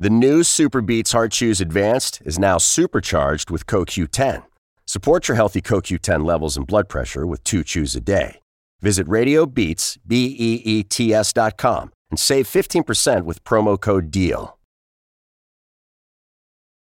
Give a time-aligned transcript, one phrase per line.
[0.00, 4.44] The new SuperBeets Heart Chews Advanced is now supercharged with CoQ10.
[4.86, 8.38] Support your healthy CoQ10 levels and blood pressure with two chews a day.
[8.80, 14.56] Visit RadioBeets, B-E-E-T-S dot com and save 15% with promo code DEAL.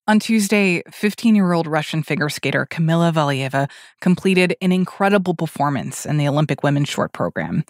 [0.09, 3.67] On Tuesday, 15 year old Russian figure skater Kamila Valieva
[3.99, 7.63] completed an incredible performance in the Olympic women's short program.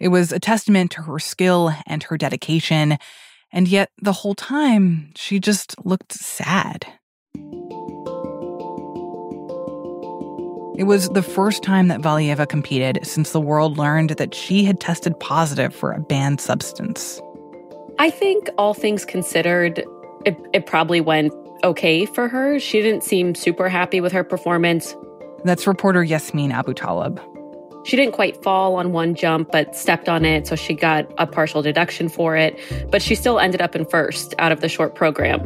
[0.00, 2.96] It was a testament to her skill and her dedication
[3.54, 6.84] and yet, the whole time, she just looked sad.
[10.76, 14.80] It was the first time that Valieva competed since the world learned that she had
[14.80, 17.20] tested positive for a banned substance.
[18.00, 19.84] I think, all things considered,
[20.26, 22.58] it, it probably went okay for her.
[22.58, 24.96] She didn't seem super happy with her performance.
[25.44, 27.22] That's reporter Yasmeen Abutaleb.
[27.84, 31.26] She didn't quite fall on one jump, but stepped on it, so she got a
[31.26, 32.58] partial deduction for it.
[32.90, 35.42] But she still ended up in first out of the short program.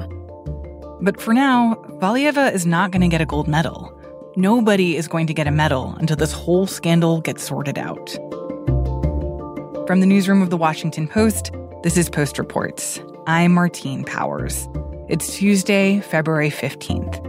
[1.01, 3.93] But for now, Valieva is not going to get a gold medal.
[4.37, 8.09] Nobody is going to get a medal until this whole scandal gets sorted out.
[9.89, 11.51] From the newsroom of the Washington Post,
[11.83, 13.01] this is Post Reports.
[13.27, 14.69] I'm Martine Powers.
[15.09, 17.28] It's Tuesday, February 15th.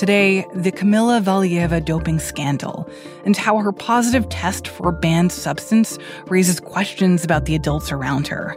[0.00, 2.88] Today, the Kamila Valieva doping scandal
[3.26, 5.98] and how her positive test for a banned substance
[6.28, 8.56] raises questions about the adults around her.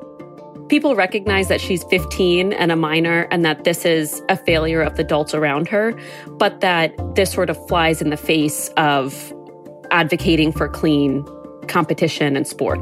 [0.69, 4.95] People recognize that she's 15 and a minor and that this is a failure of
[4.95, 5.94] the adults around her,
[6.30, 9.33] but that this sort of flies in the face of
[9.91, 11.25] advocating for clean
[11.67, 12.80] competition and sport.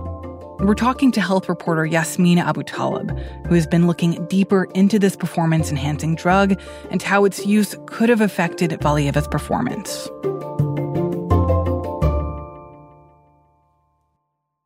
[0.64, 5.72] We're talking to health reporter Yasmina Abutaleb, who has been looking deeper into this performance
[5.72, 10.08] enhancing drug and how its use could have affected Valieva's performance.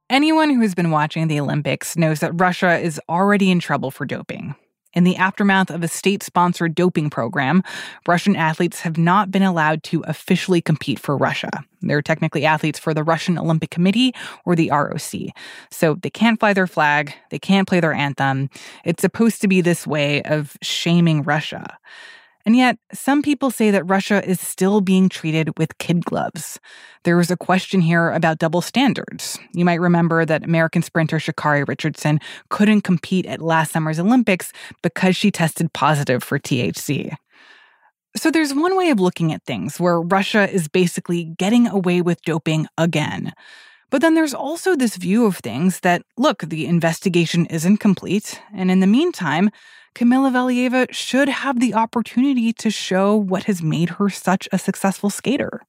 [0.09, 4.05] Anyone who has been watching the Olympics knows that Russia is already in trouble for
[4.05, 4.53] doping.
[4.95, 7.63] In the aftermath of a state sponsored doping program,
[8.07, 11.65] Russian athletes have not been allowed to officially compete for Russia.
[11.81, 14.15] They're technically athletes for the Russian Olympic Committee
[14.45, 15.33] or the ROC.
[15.69, 18.49] So they can't fly their flag, they can't play their anthem.
[18.85, 21.77] It's supposed to be this way of shaming Russia.
[22.45, 26.59] And yet, some people say that Russia is still being treated with kid gloves.
[27.03, 29.39] There was a question here about double standards.
[29.53, 32.19] You might remember that American sprinter Sha'Carri Richardson
[32.49, 37.15] couldn't compete at last summer's Olympics because she tested positive for THC.
[38.15, 42.21] So there's one way of looking at things where Russia is basically getting away with
[42.21, 43.33] doping again.
[43.89, 48.71] But then there's also this view of things that, look, the investigation isn't complete, and
[48.71, 49.49] in the meantime,
[49.95, 55.09] Kamila Valieva should have the opportunity to show what has made her such a successful
[55.09, 55.61] skater.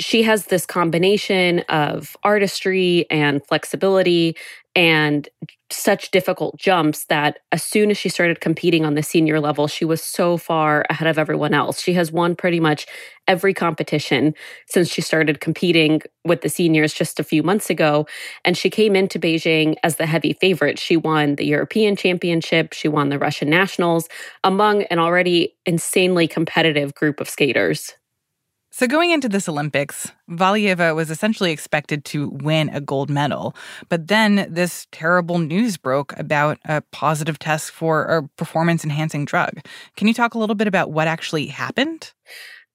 [0.00, 4.34] She has this combination of artistry and flexibility
[4.74, 5.28] and
[5.68, 9.84] such difficult jumps that as soon as she started competing on the senior level, she
[9.84, 11.82] was so far ahead of everyone else.
[11.82, 12.86] She has won pretty much
[13.28, 14.32] every competition
[14.66, 18.06] since she started competing with the seniors just a few months ago.
[18.42, 20.78] And she came into Beijing as the heavy favorite.
[20.78, 24.08] She won the European Championship, she won the Russian Nationals
[24.44, 27.92] among an already insanely competitive group of skaters.
[28.72, 33.54] So, going into this Olympics, Valieva was essentially expected to win a gold medal.
[33.88, 39.60] But then this terrible news broke about a positive test for a performance enhancing drug.
[39.96, 42.12] Can you talk a little bit about what actually happened?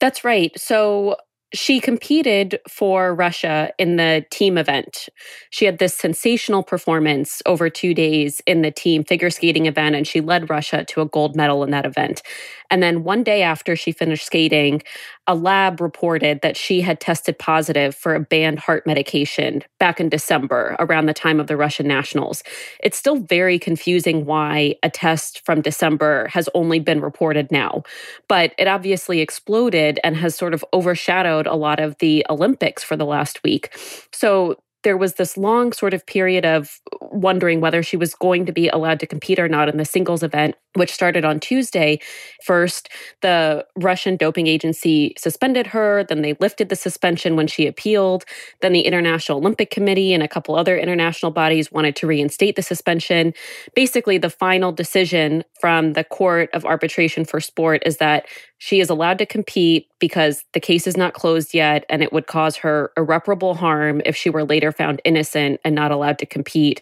[0.02, 0.52] That's right.
[0.60, 1.16] So,
[1.56, 5.08] she competed for Russia in the team event.
[5.50, 10.06] She had this sensational performance over two days in the team figure skating event, and
[10.06, 12.22] she led Russia to a gold medal in that event.
[12.70, 14.82] And then one day after she finished skating,
[15.28, 20.10] a lab reported that she had tested positive for a banned heart medication back in
[20.10, 22.44] December, around the time of the Russian nationals.
[22.84, 27.84] It's still very confusing why a test from December has only been reported now,
[28.28, 32.96] but it obviously exploded and has sort of overshadowed a lot of the Olympics for
[32.96, 33.78] the last week.
[34.12, 38.54] So there was this long sort of period of wondering whether she was going to
[38.54, 42.00] be allowed to compete or not in the singles event, which started on Tuesday.
[42.44, 42.90] First,
[43.22, 48.26] the Russian doping agency suspended her, then they lifted the suspension when she appealed.
[48.62, 52.62] Then the International Olympic Committee and a couple other international bodies wanted to reinstate the
[52.62, 53.34] suspension.
[53.74, 58.90] Basically, the final decision from the Court of Arbitration for Sport is that she is
[58.90, 62.92] allowed to compete because the case is not closed yet, and it would cause her
[62.98, 66.82] irreparable harm if she were later found innocent and not allowed to compete.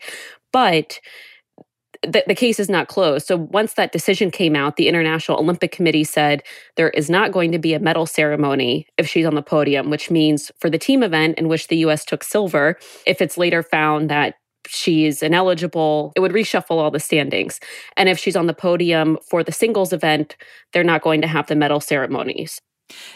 [0.51, 0.99] But
[2.03, 3.27] the, the, case is not closed.
[3.27, 6.43] So once that decision came out, the International Olympic Committee said
[6.75, 10.11] there is not going to be a medal ceremony if she's on the podium, which
[10.11, 12.77] means for the team event in which the US took silver,
[13.07, 14.35] if it's later found that
[14.67, 17.59] she's ineligible, it would reshuffle all the standings.
[17.97, 20.35] And if she's on the podium for the singles event,
[20.71, 22.59] they're not going to have the medal ceremonies.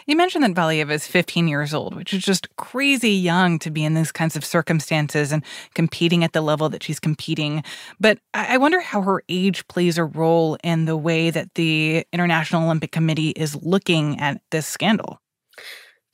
[0.06, 3.84] You mentioned that Valieva is 15 years old, which is just crazy young to be
[3.84, 7.64] in these kinds of circumstances and competing at the level that she's competing.
[8.00, 12.64] But I wonder how her age plays a role in the way that the International
[12.64, 15.20] Olympic Committee is looking at this scandal.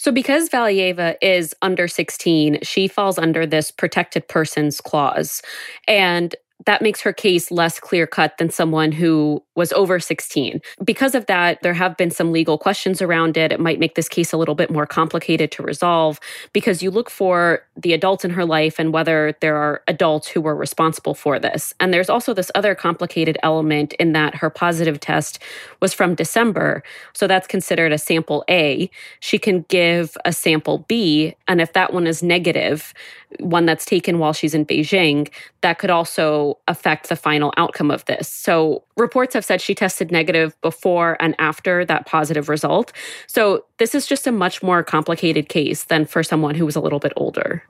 [0.03, 5.41] So, because Valieva is under 16, she falls under this protected persons clause.
[5.87, 10.61] And that makes her case less clear cut than someone who was over 16.
[10.83, 13.51] Because of that, there have been some legal questions around it.
[13.51, 16.19] It might make this case a little bit more complicated to resolve
[16.53, 20.41] because you look for the adults in her life and whether there are adults who
[20.41, 21.73] were responsible for this.
[21.79, 25.39] And there's also this other complicated element in that her positive test
[25.81, 26.83] was from December.
[27.13, 28.89] So that's considered a sample A.
[29.19, 31.35] She can give a sample B.
[31.47, 32.93] And if that one is negative,
[33.39, 35.29] one that's taken while she's in Beijing,
[35.61, 38.27] that could also affect the final outcome of this.
[38.27, 42.91] So, reports have said she tested negative before and after that positive result.
[43.27, 46.81] So, this is just a much more complicated case than for someone who was a
[46.81, 47.63] little bit older.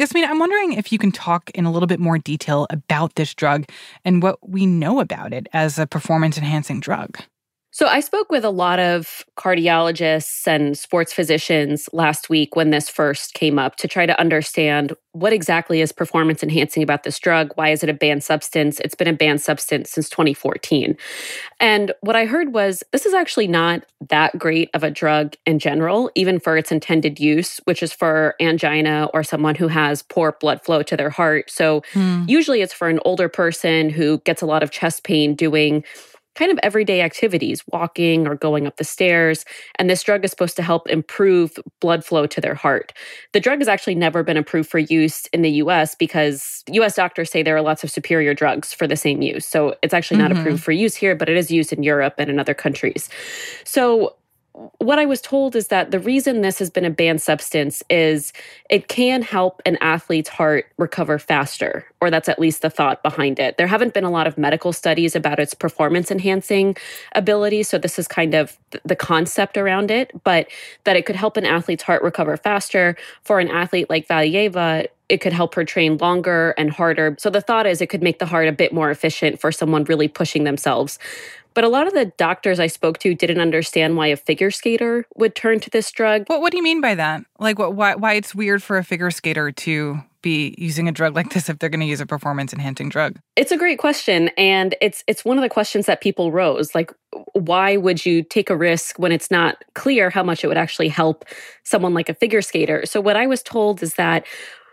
[0.00, 3.34] Yasmeen, I'm wondering if you can talk in a little bit more detail about this
[3.34, 3.66] drug
[4.06, 7.18] and what we know about it as a performance enhancing drug.
[7.74, 12.90] So, I spoke with a lot of cardiologists and sports physicians last week when this
[12.90, 17.52] first came up to try to understand what exactly is performance enhancing about this drug?
[17.54, 18.80] Why is it a banned substance?
[18.80, 20.96] It's been a banned substance since 2014.
[21.60, 25.58] And what I heard was this is actually not that great of a drug in
[25.58, 30.32] general, even for its intended use, which is for angina or someone who has poor
[30.40, 31.50] blood flow to their heart.
[31.50, 32.24] So, hmm.
[32.26, 35.84] usually it's for an older person who gets a lot of chest pain doing
[36.34, 39.44] kind of everyday activities, walking or going up the stairs.
[39.76, 42.92] And this drug is supposed to help improve blood flow to their heart.
[43.32, 47.30] The drug has actually never been approved for use in the US because US doctors
[47.30, 49.44] say there are lots of superior drugs for the same use.
[49.46, 50.40] So it's actually not mm-hmm.
[50.40, 53.08] approved for use here, but it is used in Europe and in other countries.
[53.64, 54.16] So
[54.78, 58.32] what I was told is that the reason this has been a banned substance is
[58.68, 63.38] it can help an athlete's heart recover faster, or that's at least the thought behind
[63.38, 63.56] it.
[63.56, 66.76] There haven't been a lot of medical studies about its performance enhancing
[67.14, 70.48] ability, so this is kind of the concept around it, but
[70.84, 72.96] that it could help an athlete's heart recover faster.
[73.22, 77.16] For an athlete like Valieva, it could help her train longer and harder.
[77.18, 79.84] So the thought is it could make the heart a bit more efficient for someone
[79.84, 80.98] really pushing themselves.
[81.54, 85.06] But a lot of the doctors I spoke to didn't understand why a figure skater
[85.16, 86.24] would turn to this drug.
[86.26, 87.24] What What do you mean by that?
[87.38, 87.74] Like, what?
[87.74, 87.94] Why?
[87.94, 91.58] Why it's weird for a figure skater to be using a drug like this if
[91.58, 93.18] they're going to use a performance enhancing drug?
[93.36, 96.74] It's a great question, and it's it's one of the questions that people rose.
[96.74, 96.92] Like,
[97.34, 100.88] why would you take a risk when it's not clear how much it would actually
[100.88, 101.24] help
[101.64, 102.86] someone like a figure skater?
[102.86, 104.24] So what I was told is that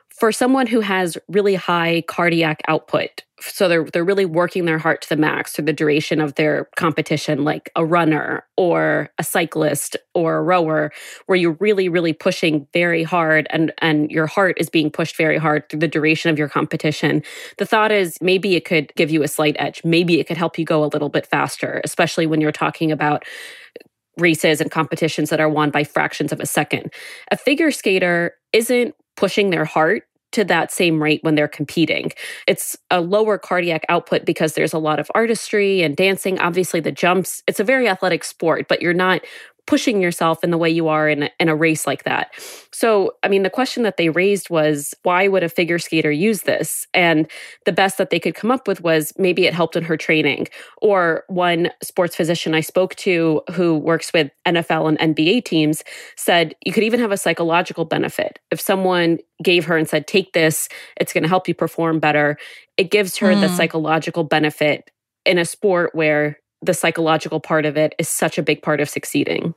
[0.09, 5.01] for someone who has really high cardiac output, so they're they're really working their heart
[5.03, 9.95] to the max through the duration of their competition, like a runner or a cyclist
[10.13, 10.91] or a rower,
[11.27, 15.37] where you're really really pushing very hard and and your heart is being pushed very
[15.37, 17.23] hard through the duration of your competition.
[17.57, 20.57] The thought is maybe it could give you a slight edge, maybe it could help
[20.57, 23.23] you go a little bit faster, especially when you're talking about
[24.17, 26.93] races and competitions that are won by fractions of a second.
[27.31, 32.11] A figure skater isn't pushing their heart to that same rate when they're competing.
[32.47, 36.39] It's a lower cardiac output because there's a lot of artistry and dancing.
[36.39, 39.21] Obviously, the jumps, it's a very athletic sport, but you're not
[39.69, 42.31] pushing yourself in the way you are in a, in a race like that.
[42.71, 46.41] So, I mean, the question that they raised was why would a figure skater use
[46.41, 46.87] this?
[46.91, 47.29] And
[47.65, 50.47] the best that they could come up with was maybe it helped in her training.
[50.81, 55.83] Or one sports physician I spoke to who works with NFL and NBA teams
[56.15, 58.39] said you could even have a psychological benefit.
[58.49, 62.39] If someone gave her and said, take this, it's going to help you perform better,
[62.75, 63.39] it gives her mm.
[63.39, 64.89] the psychological benefit
[65.27, 68.89] in a sport where the psychological part of it is such a big part of
[68.89, 69.53] succeeding.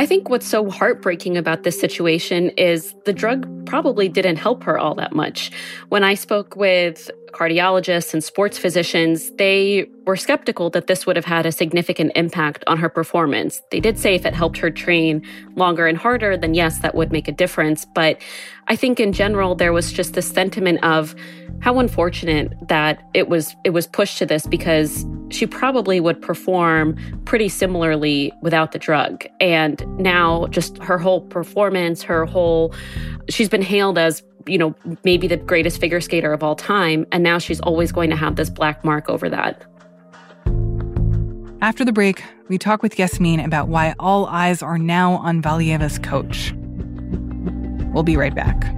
[0.00, 4.78] I think what's so heartbreaking about this situation is the drug probably didn't help her
[4.78, 5.50] all that much.
[5.88, 11.24] When I spoke with cardiologists and sports physicians, they were skeptical that this would have
[11.24, 13.60] had a significant impact on her performance.
[13.72, 15.26] They did say if it helped her train
[15.56, 17.84] longer and harder, then yes, that would make a difference.
[17.84, 18.22] But
[18.68, 21.16] I think in general, there was just this sentiment of
[21.60, 26.96] how unfortunate that it was it was pushed to this because she probably would perform
[27.24, 29.26] pretty similarly without the drug.
[29.40, 32.74] And now just her whole performance her whole
[33.28, 34.74] she's been hailed as you know
[35.04, 37.06] maybe the greatest figure skater of all time.
[37.12, 39.64] And now she's always going to have this black mark over that.
[41.60, 45.98] After the break we talk with Yasmeen about why all eyes are now on Valieva's
[45.98, 46.54] coach.
[47.92, 48.77] We'll be right back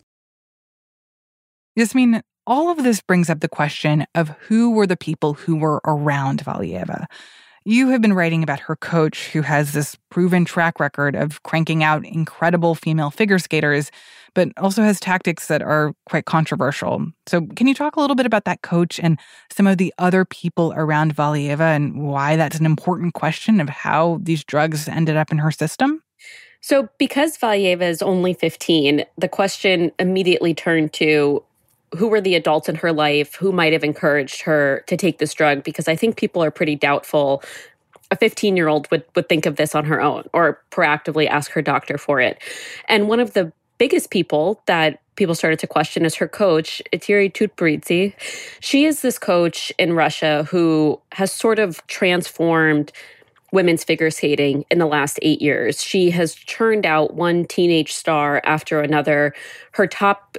[1.77, 5.81] Yasmeen, all of this brings up the question of who were the people who were
[5.85, 7.05] around Valieva.
[7.63, 11.83] You have been writing about her coach, who has this proven track record of cranking
[11.83, 13.91] out incredible female figure skaters,
[14.33, 17.05] but also has tactics that are quite controversial.
[17.27, 19.19] So, can you talk a little bit about that coach and
[19.51, 24.19] some of the other people around Valieva and why that's an important question of how
[24.23, 26.01] these drugs ended up in her system?
[26.61, 31.43] So, because Valieva is only 15, the question immediately turned to
[31.97, 35.33] who were the adults in her life who might have encouraged her to take this
[35.33, 37.43] drug because I think people are pretty doubtful
[38.11, 41.51] a 15 year old would would think of this on her own or proactively ask
[41.51, 42.41] her doctor for it.
[42.87, 47.31] And one of the biggest people that people started to question is her coach, Eteri
[47.31, 48.13] Tutberidze.
[48.59, 52.91] She is this coach in Russia who has sort of transformed
[53.51, 55.83] women's figure skating in the last eight years.
[55.83, 59.33] She has churned out one teenage star after another.
[59.71, 60.37] Her top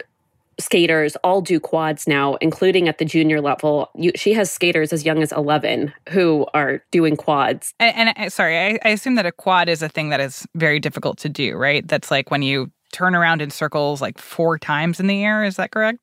[0.62, 3.90] skaters all do quads now, including at the junior level.
[3.95, 7.75] You, she has skaters as young as 11 who are doing quads.
[7.78, 10.47] And, and uh, sorry, I, I assume that a quad is a thing that is
[10.54, 11.87] very difficult to do, right?
[11.87, 15.45] That's like when you turn around in circles like four times in the air.
[15.45, 15.99] Is that correct?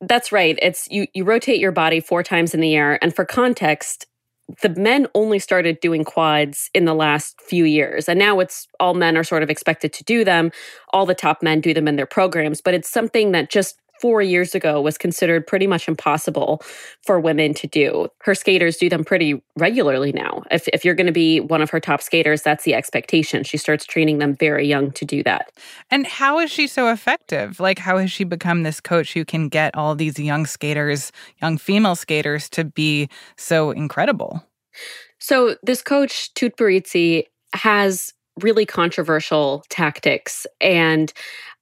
[0.00, 0.58] That's right.
[0.60, 3.02] It's you you rotate your body four times in the air.
[3.02, 4.06] And for context,
[4.62, 8.08] the men only started doing quads in the last few years.
[8.08, 10.52] And now it's all men are sort of expected to do them.
[10.92, 14.22] All the top men do them in their programs, but it's something that just four
[14.22, 16.62] years ago was considered pretty much impossible
[17.02, 18.08] for women to do.
[18.22, 20.42] Her skaters do them pretty regularly now.
[20.50, 23.44] If, if you're going to be one of her top skaters, that's the expectation.
[23.44, 25.50] She starts training them very young to do that.
[25.90, 27.60] And how is she so effective?
[27.60, 31.58] Like, how has she become this coach who can get all these young skaters, young
[31.58, 34.44] female skaters, to be so incredible?
[35.18, 37.24] So, this coach, Tutberidze,
[37.54, 40.46] has really controversial tactics.
[40.60, 41.12] And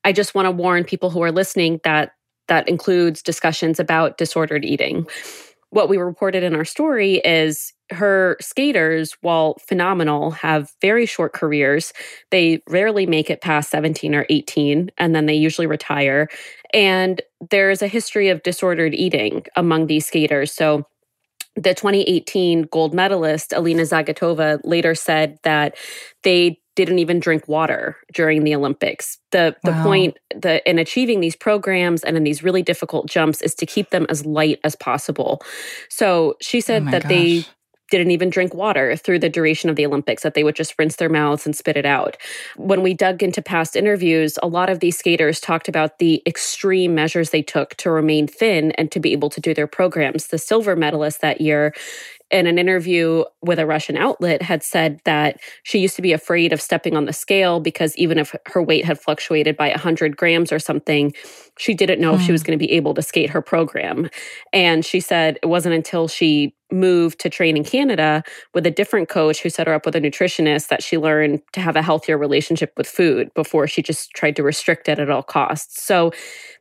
[0.05, 2.12] I just want to warn people who are listening that
[2.48, 5.06] that includes discussions about disordered eating.
[5.70, 11.92] What we reported in our story is her skaters, while phenomenal, have very short careers.
[12.30, 16.28] They rarely make it past 17 or 18, and then they usually retire.
[16.72, 17.20] And
[17.50, 20.52] there's a history of disordered eating among these skaters.
[20.52, 20.86] So,
[21.56, 25.76] the 2018 gold medalist, Alina Zagitova, later said that
[26.24, 29.19] they didn't even drink water during the Olympics.
[29.31, 33.54] The the point the in achieving these programs and in these really difficult jumps is
[33.57, 35.43] to keep them as light as possible.
[35.88, 37.09] So she said oh that gosh.
[37.09, 37.45] they
[37.90, 40.97] didn't even drink water through the duration of the Olympics, that they would just rinse
[40.97, 42.16] their mouths and spit it out.
[42.57, 46.95] When we dug into past interviews, a lot of these skaters talked about the extreme
[46.95, 50.28] measures they took to remain thin and to be able to do their programs.
[50.28, 51.75] The silver medalist that year
[52.31, 56.52] in an interview with a Russian outlet had said that she used to be afraid
[56.52, 60.50] of stepping on the scale because even if her weight had fluctuated by 100 grams
[60.50, 61.12] or something,
[61.59, 62.47] she didn't know if she was hmm.
[62.47, 64.09] going to be able to skate her program.
[64.52, 69.09] And she said it wasn't until she moved to train in Canada with a different
[69.09, 72.19] coach who set her up with a nutritionist that she learned to have a healthier
[72.19, 75.85] relationship with food before she just tried to restrict it at all costs.
[75.85, 76.11] So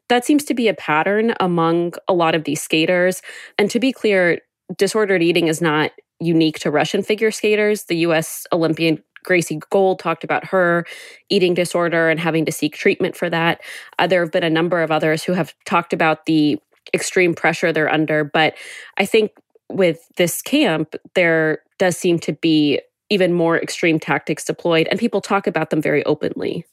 [0.10, 3.22] that seems to be a pattern among a lot of these skaters.
[3.58, 4.40] And to be clear,
[4.78, 7.84] disordered eating is not unique to Russian figure skaters.
[7.86, 10.86] The US Olympian Gracie Gold talked about her
[11.30, 13.62] eating disorder and having to seek treatment for that.
[13.98, 16.60] Uh, there have been a number of others who have talked about the
[16.94, 18.24] extreme pressure they're under.
[18.24, 18.56] But
[18.98, 19.32] I think
[19.70, 25.22] with this camp, there does seem to be even more extreme tactics deployed, and people
[25.22, 26.66] talk about them very openly.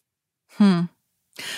[0.53, 0.83] Hmm.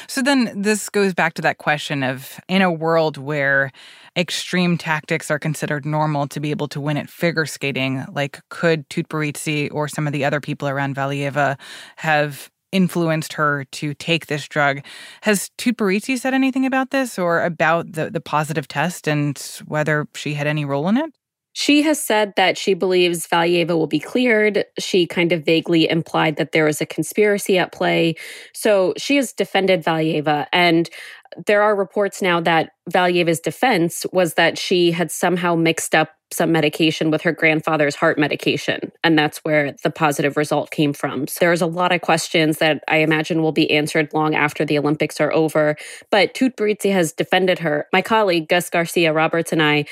[0.06, 3.70] So then this goes back to that question of in a world where
[4.16, 8.88] extreme tactics are considered normal to be able to win at figure skating, like could
[8.88, 11.58] Tutberidze or some of the other people around Valieva
[11.96, 14.80] have influenced her to take this drug.
[15.22, 20.34] Has Tutberidze said anything about this or about the, the positive test and whether she
[20.34, 21.12] had any role in it?
[21.52, 24.64] She has said that she believes Valieva will be cleared.
[24.78, 28.14] She kind of vaguely implied that there was a conspiracy at play.
[28.54, 30.46] So she has defended Valieva.
[30.52, 30.88] And
[31.46, 36.52] there are reports now that Valieva's defense was that she had somehow mixed up some
[36.52, 38.92] medication with her grandfather's heart medication.
[39.04, 41.26] And that's where the positive result came from.
[41.26, 44.78] So there's a lot of questions that I imagine will be answered long after the
[44.78, 45.76] Olympics are over.
[46.10, 47.86] But Tutberidze has defended her.
[47.92, 49.84] My colleague, Gus Garcia Roberts, and I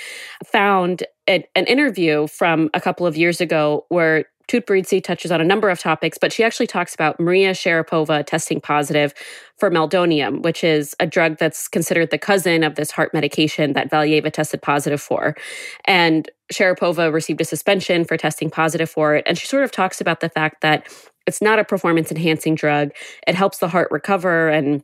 [0.44, 5.70] found an interview from a couple of years ago where Tutberidze touches on a number
[5.70, 9.14] of topics, but she actually talks about Maria Sharapova testing positive
[9.56, 13.90] for meldonium, which is a drug that's considered the cousin of this heart medication that
[13.90, 15.36] Valieva tested positive for.
[15.84, 19.24] And Sharapova received a suspension for testing positive for it.
[19.24, 20.88] And she sort of talks about the fact that
[21.28, 22.90] it's not a performance enhancing drug.
[23.28, 24.82] It helps the heart recover and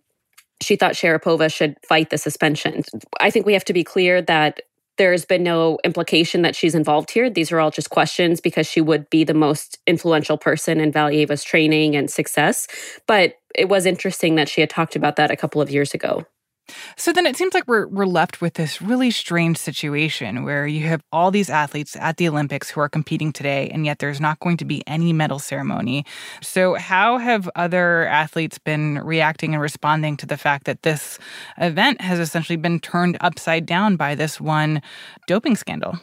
[0.63, 2.85] she thought Sharapova should fight the suspension.
[3.21, 4.61] I think we have to be clear that
[4.99, 7.29] there's been no implication that she's involved here.
[7.29, 11.45] These are all just questions because she would be the most influential person in Valieva's
[11.45, 12.67] training and success.
[13.07, 16.27] But it was interesting that she had talked about that a couple of years ago.
[16.97, 20.87] So then it seems like we're we're left with this really strange situation where you
[20.87, 24.41] have all these athletes at the Olympics who are competing today and yet there's not
[24.41, 26.05] going to be any medal ceremony.
[26.43, 31.19] So how have other athletes been reacting and responding to the fact that this
[31.59, 34.83] event has essentially been turned upside down by this one
[35.27, 35.99] doping scandal?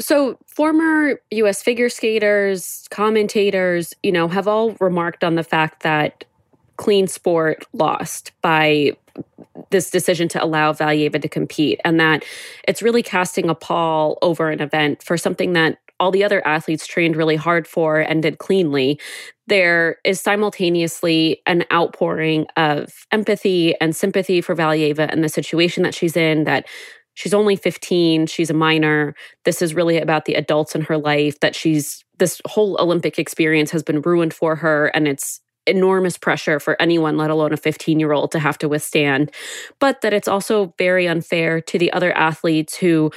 [0.00, 6.24] So, former US figure skaters, commentators, you know, have all remarked on the fact that
[6.76, 8.92] clean sport lost by
[9.70, 12.24] this decision to allow Valieva to compete, and that
[12.66, 16.86] it's really casting a pall over an event for something that all the other athletes
[16.86, 19.00] trained really hard for and did cleanly.
[19.48, 25.94] There is simultaneously an outpouring of empathy and sympathy for Valieva and the situation that
[25.94, 26.66] she's in, that
[27.14, 29.14] she's only 15, she's a minor.
[29.44, 33.72] This is really about the adults in her life, that she's this whole Olympic experience
[33.72, 38.00] has been ruined for her and it's enormous pressure for anyone, let alone a 15
[38.00, 39.30] year old, to have to withstand.
[39.78, 43.10] But that it's also very unfair to the other athletes who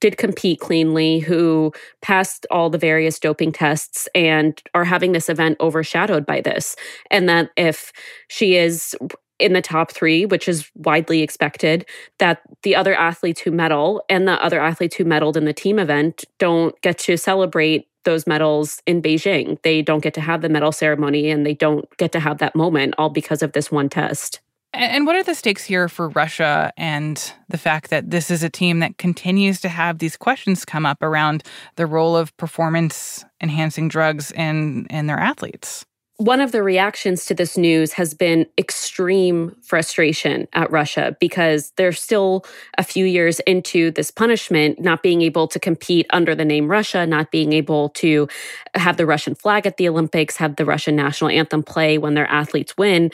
[0.00, 5.56] did compete cleanly, who passed all the various doping tests and are having this event
[5.60, 6.76] overshadowed by this.
[7.10, 7.90] And that if
[8.28, 8.94] she is
[9.38, 11.86] in the top three, which is widely expected,
[12.18, 15.78] that the other athletes who medal and the other athletes who medaled in the team
[15.78, 19.60] event don't get to celebrate those medals in Beijing.
[19.62, 22.54] They don't get to have the medal ceremony and they don't get to have that
[22.54, 24.40] moment all because of this one test.
[24.72, 28.50] And what are the stakes here for Russia and the fact that this is a
[28.50, 31.44] team that continues to have these questions come up around
[31.76, 35.86] the role of performance enhancing drugs in, in their athletes?
[36.18, 41.90] One of the reactions to this news has been extreme frustration at Russia because they're
[41.90, 42.44] still
[42.78, 47.04] a few years into this punishment, not being able to compete under the name Russia,
[47.04, 48.28] not being able to
[48.76, 52.30] have the Russian flag at the Olympics, have the Russian national anthem play when their
[52.30, 53.10] athletes win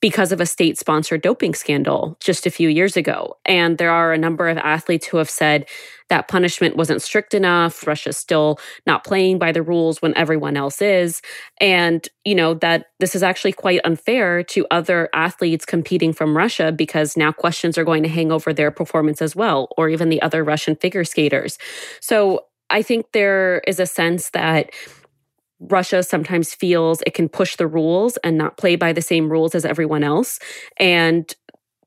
[0.00, 3.36] because of a state sponsored doping scandal just a few years ago.
[3.44, 5.66] And there are a number of athletes who have said,
[6.10, 7.86] that punishment wasn't strict enough.
[7.86, 11.22] Russia's still not playing by the rules when everyone else is.
[11.60, 16.72] And, you know, that this is actually quite unfair to other athletes competing from Russia
[16.72, 20.20] because now questions are going to hang over their performance as well, or even the
[20.22, 21.58] other Russian figure skaters.
[22.00, 22.40] So
[22.70, 24.70] I think there is a sense that.
[25.70, 29.54] Russia sometimes feels it can push the rules and not play by the same rules
[29.54, 30.38] as everyone else.
[30.78, 31.32] And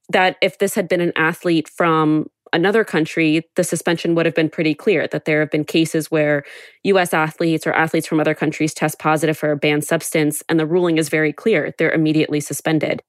[0.09, 4.49] that if this had been an athlete from another country, the suspension would have been
[4.49, 6.43] pretty clear that there have been cases where
[6.83, 10.65] US athletes or athletes from other countries test positive for a banned substance, and the
[10.65, 11.73] ruling is very clear.
[11.77, 13.01] They're immediately suspended.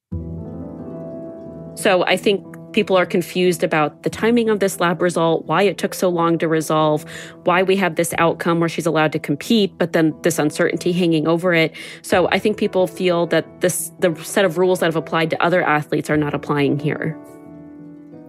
[1.74, 5.78] So I think people are confused about the timing of this lab result, why it
[5.78, 7.04] took so long to resolve,
[7.44, 11.26] why we have this outcome where she's allowed to compete, but then this uncertainty hanging
[11.26, 11.74] over it.
[12.02, 15.42] So I think people feel that this the set of rules that have applied to
[15.42, 17.16] other athletes are not applying here.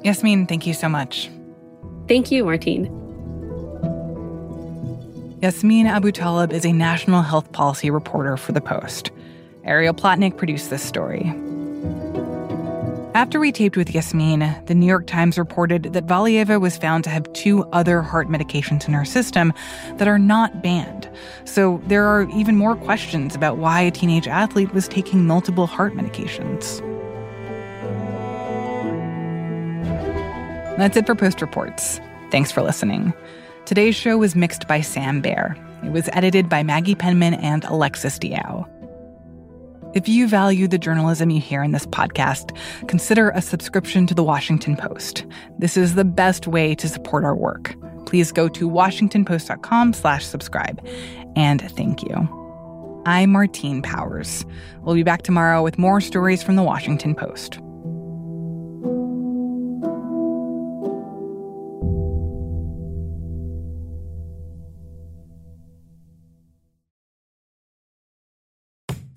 [0.03, 1.29] Yasmeen, thank you so much.
[2.07, 2.88] Thank you, Martine.
[5.41, 9.12] Yasmeen Abutaleb is a national health policy reporter for The Post.
[9.63, 11.33] Ariel Plotnick produced this story.
[13.15, 17.09] After we taped with Yasmeen, the New York Times reported that Valieva was found to
[17.09, 19.53] have two other heart medications in her system
[19.95, 21.09] that are not banned.
[21.43, 25.93] So there are even more questions about why a teenage athlete was taking multiple heart
[25.95, 26.85] medications.
[30.79, 31.99] That's it for Post Reports.
[32.31, 33.11] Thanks for listening.
[33.65, 35.57] Today's show was mixed by Sam Bair.
[35.83, 38.65] It was edited by Maggie Penman and Alexis Diao.
[39.93, 44.23] If you value the journalism you hear in this podcast, consider a subscription to the
[44.23, 45.25] Washington Post.
[45.57, 47.75] This is the best way to support our work.
[48.05, 50.81] Please go to washingtonpost.com slash subscribe.
[51.35, 53.03] And thank you.
[53.05, 54.45] I'm Martine Powers.
[54.83, 57.59] We'll be back tomorrow with more stories from the Washington Post.